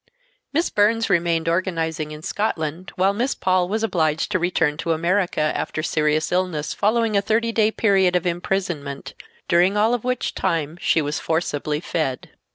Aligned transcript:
Miss 0.51 0.71
Burns 0.71 1.11
remained 1.11 1.47
organizing 1.47 2.09
in 2.09 2.23
Scotland 2.23 2.91
while 2.95 3.13
Miss 3.13 3.35
Paul 3.35 3.69
was 3.69 3.83
obliged 3.83 4.31
to 4.31 4.39
return 4.39 4.75
to 4.77 4.93
America 4.93 5.41
after 5.55 5.83
serious 5.83 6.31
illness 6.31 6.73
following 6.73 7.15
a 7.15 7.21
thirty 7.21 7.51
day 7.51 7.69
period 7.69 8.15
of 8.15 8.25
imprisonment, 8.25 9.13
during 9.47 9.77
all 9.77 9.93
of 9.93 10.03
which 10.03 10.33
time 10.33 10.79
she 10.81 11.03
was 11.03 11.19
forcibly 11.19 11.79
fed. 11.81 12.31